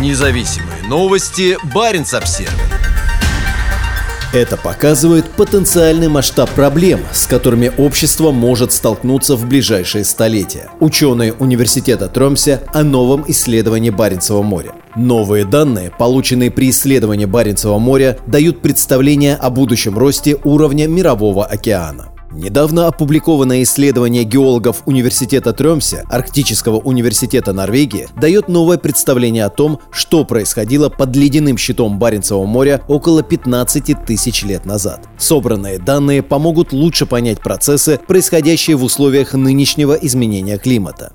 [0.00, 1.56] Независимые новости.
[1.72, 2.50] Барин обсерва
[4.32, 10.68] Это показывает потенциальный масштаб проблем, с которыми общество может столкнуться в ближайшие столетия.
[10.80, 14.72] Ученые университета Тромсе о новом исследовании Баренцева моря.
[14.96, 22.13] Новые данные, полученные при исследовании Баренцева моря, дают представление о будущем росте уровня Мирового океана.
[22.34, 30.24] Недавно опубликованное исследование геологов Университета Трёмсе, Арктического университета Норвегии, дает новое представление о том, что
[30.24, 35.06] происходило под ледяным щитом Баренцева моря около 15 тысяч лет назад.
[35.16, 41.12] Собранные данные помогут лучше понять процессы, происходящие в условиях нынешнего изменения климата.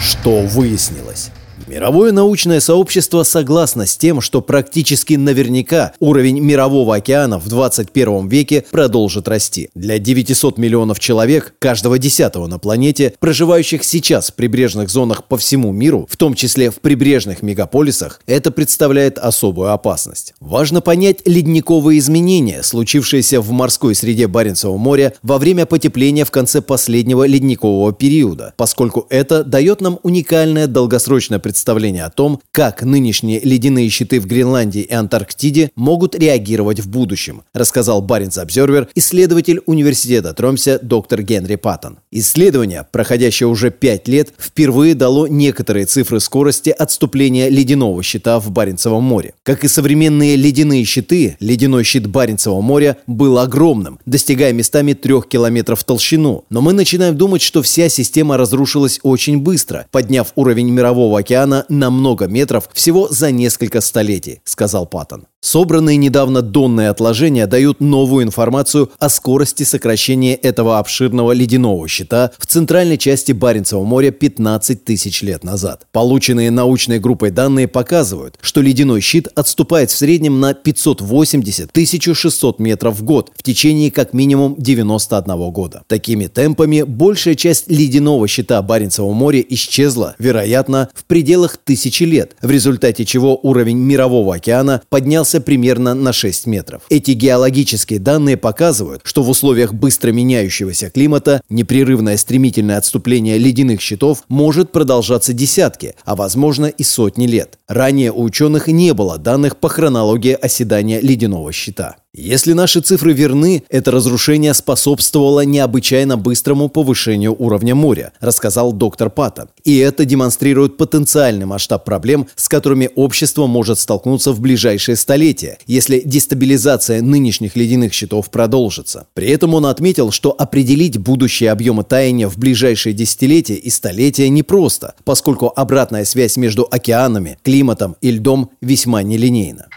[0.00, 1.30] Что выяснилось?
[1.70, 8.64] Мировое научное сообщество согласно с тем, что практически наверняка уровень мирового океана в 21 веке
[8.72, 9.70] продолжит расти.
[9.76, 15.70] Для 900 миллионов человек, каждого десятого на планете, проживающих сейчас в прибрежных зонах по всему
[15.70, 20.34] миру, в том числе в прибрежных мегаполисах, это представляет особую опасность.
[20.40, 26.62] Важно понять ледниковые изменения, случившиеся в морской среде Баренцева моря во время потепления в конце
[26.62, 33.38] последнего ледникового периода, поскольку это дает нам уникальное долгосрочное представление представление о том, как нынешние
[33.40, 40.32] ледяные щиты в Гренландии и Антарктиде могут реагировать в будущем, рассказал Баренц Обзервер, исследователь университета
[40.32, 41.98] Тромсе доктор Генри Паттон.
[42.12, 49.04] Исследование, проходящее уже пять лет, впервые дало некоторые цифры скорости отступления ледяного щита в Баренцевом
[49.04, 49.34] море.
[49.44, 55.80] Как и современные ледяные щиты, ледяной щит Баренцевого моря был огромным, достигая местами трех километров
[55.80, 56.44] в толщину.
[56.50, 61.90] Но мы начинаем думать, что вся система разрушилась очень быстро, подняв уровень мирового океана на
[61.90, 65.26] много метров всего за несколько столетий, сказал Паттон.
[65.42, 72.46] Собранные недавно донные отложения дают новую информацию о скорости сокращения этого обширного ледяного щита в
[72.46, 75.86] центральной части Баренцева моря 15 тысяч лет назад.
[75.92, 83.02] Полученные научной группой данные показывают, что ледяной щит отступает в среднем на 580-1600 метров в
[83.02, 85.84] год в течение как минимум 91 года.
[85.86, 92.50] Такими темпами большая часть ледяного щита Баренцева моря исчезла, вероятно, в пределах тысячи лед, в
[92.50, 96.82] результате чего уровень мирового океана поднялся поднялся примерно на 6 метров.
[96.90, 104.24] Эти геологические данные показывают, что в условиях быстро меняющегося климата непрерывное стремительное отступление ледяных щитов
[104.28, 107.58] может продолжаться десятки, а возможно и сотни лет.
[107.68, 111.96] Ранее у ученых не было данных по хронологии оседания ледяного щита.
[112.12, 119.48] Если наши цифры верны, это разрушение способствовало необычайно быстрому повышению уровня моря, рассказал доктор Паттон.
[119.62, 126.02] И это демонстрирует потенциальный масштаб проблем, с которыми общество может столкнуться в ближайшие столетия, если
[126.04, 129.06] дестабилизация нынешних ледяных щитов продолжится.
[129.14, 134.94] При этом он отметил, что определить будущие объемы таяния в ближайшие десятилетия и столетия непросто,
[135.04, 139.68] поскольку обратная связь между океанами, климатом и льдом весьма нелинейна.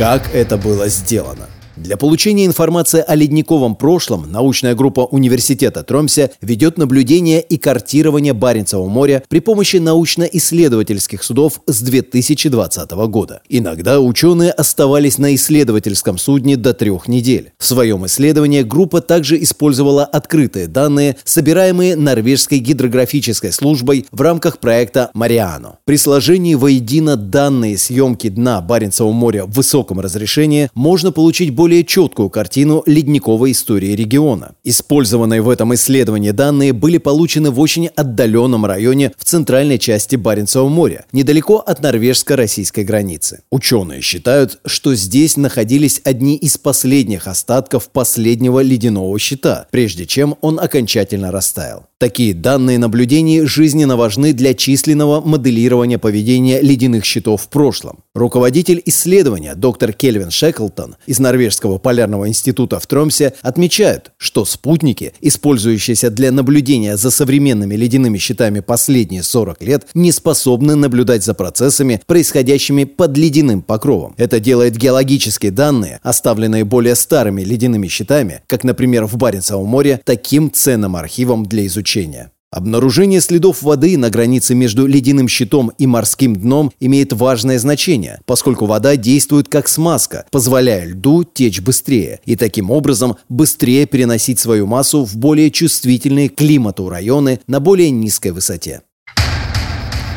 [0.00, 1.49] Как это было сделано?
[1.82, 8.86] Для получения информации о ледниковом прошлом научная группа Университета Тромсе ведет наблюдение и картирование Баренцева
[8.86, 13.40] моря при помощи научно-исследовательских судов с 2020 года.
[13.48, 17.52] Иногда ученые оставались на исследовательском судне до трех недель.
[17.56, 25.10] В своем исследовании группа также использовала открытые данные, собираемые Норвежской гидрографической службой в рамках проекта
[25.14, 25.78] «Мариано».
[25.86, 31.84] При сложении воедино данные съемки дна Баренцева моря в высоком разрешении можно получить более более
[31.84, 34.56] четкую картину ледниковой истории региона.
[34.64, 40.66] Использованные в этом исследовании данные были получены в очень отдаленном районе в центральной части Баренцева
[40.66, 43.42] моря, недалеко от норвежско-российской границы.
[43.52, 50.58] Ученые считают, что здесь находились одни из последних остатков последнего ледяного щита, прежде чем он
[50.58, 51.86] окончательно растаял.
[52.00, 57.98] Такие данные наблюдений жизненно важны для численного моделирования поведения ледяных щитов в прошлом.
[58.14, 66.10] Руководитель исследования доктор Кельвин Шеклтон из Норвежского полярного института в Тромсе отмечает, что спутники, использующиеся
[66.10, 72.84] для наблюдения за современными ледяными щитами последние 40 лет, не способны наблюдать за процессами, происходящими
[72.84, 74.14] под ледяным покровом.
[74.16, 80.50] Это делает геологические данные, оставленные более старыми ледяными щитами, как, например, в Баренцевом море, таким
[80.52, 82.30] ценным архивом для изучения.
[82.52, 88.66] Обнаружение следов воды на границе между ледяным щитом и морским дном имеет важное значение, поскольку
[88.66, 95.04] вода действует как смазка, позволяя льду течь быстрее и таким образом быстрее переносить свою массу
[95.04, 98.82] в более чувствительные к климату районы на более низкой высоте.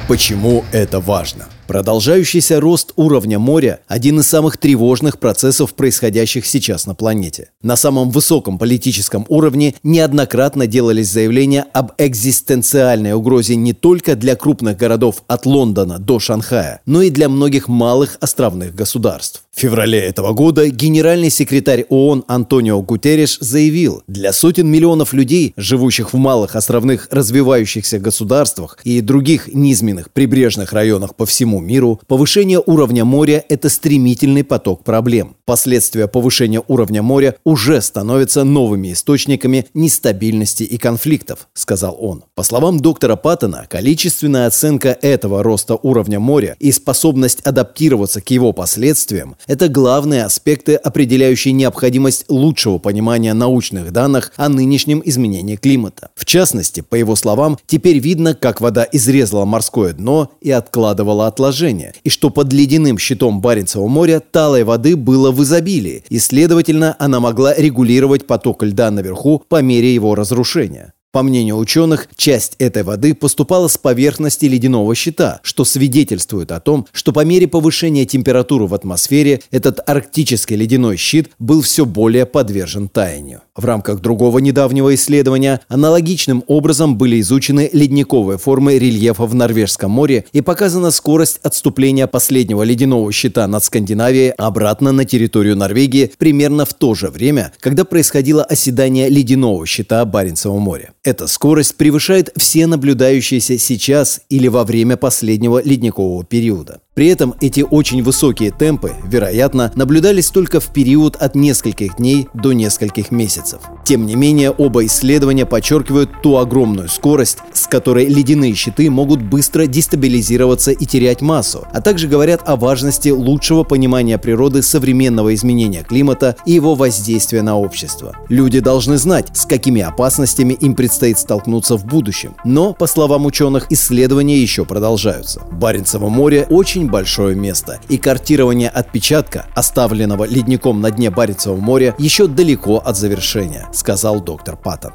[0.07, 1.45] Почему это важно?
[1.67, 7.51] Продолжающийся рост уровня моря– один из самых тревожных процессов, происходящих сейчас на планете.
[7.61, 14.77] На самом высоком политическом уровне неоднократно делались заявления об экзистенциальной угрозе не только для крупных
[14.77, 19.43] городов от Лондона до Шанхая, но и для многих малых островных государств.
[19.55, 26.11] В феврале этого года генеральный секретарь ООН Антонио Гутерреш заявил, для сотен миллионов людей, живущих
[26.11, 33.05] в малых островных развивающихся государствах и других низменных прибрежных районах по всему миру, повышение уровня
[33.05, 35.35] моря– это стремительный поток проблем.
[35.45, 42.23] Последствия повышения уровня моря уже становятся новыми источниками нестабильности и конфликтов, сказал он.
[42.35, 48.53] По словам доктора Паттона, количественная оценка этого роста уровня моря и способность адаптироваться к его
[48.53, 56.09] последствиям это главные аспекты, определяющие необходимость лучшего понимания научных данных о нынешнем изменении климата.
[56.15, 61.93] В частности, по его словам, теперь видно, как вода изрезала морское дно и откладывала отложения,
[62.03, 67.19] и что под ледяным щитом Баренцева моря талой воды было в изобилии, и, следовательно, она
[67.19, 70.93] могла регулировать поток льда наверху по мере его разрушения.
[71.13, 76.87] По мнению ученых, часть этой воды поступала с поверхности ледяного щита, что свидетельствует о том,
[76.91, 82.89] что по мере повышения температуры в атмосфере этот арктический ледяной щит был все более подвержен
[82.89, 83.41] таянию.
[83.55, 90.25] В рамках другого недавнего исследования аналогичным образом были изучены ледниковые формы рельефа в Норвежском море
[90.33, 96.73] и показана скорость отступления последнего ледяного щита над Скандинавией обратно на территорию Норвегии примерно в
[96.73, 100.93] то же время, когда происходило оседание ледяного щита Баренцева моря.
[101.03, 106.79] Эта скорость превышает все наблюдающиеся сейчас или во время последнего ледникового периода.
[106.93, 112.53] При этом эти очень высокие темпы, вероятно, наблюдались только в период от нескольких дней до
[112.53, 113.61] нескольких месяцев.
[113.83, 119.65] Тем не менее, оба исследования подчеркивают ту огромную скорость, с которой ледяные щиты могут быстро
[119.65, 126.35] дестабилизироваться и терять массу, а также говорят о важности лучшего понимания природы современного изменения климата
[126.45, 128.15] и его воздействия на общество.
[128.29, 132.35] Люди должны знать, с какими опасностями им предстоит столкнуться в будущем.
[132.45, 135.41] Но, по словам ученых, исследования еще продолжаются.
[135.51, 141.95] Баренцево море очень очень большое место, и картирование отпечатка, оставленного ледником на дне Баренцевого моря,
[141.97, 144.93] еще далеко от завершения, сказал доктор Паттон.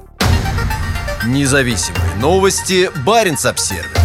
[1.27, 2.91] Независимые новости.
[3.05, 3.98] Баренц-Обсервис.